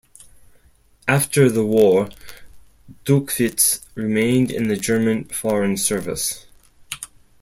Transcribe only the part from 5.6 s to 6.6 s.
service.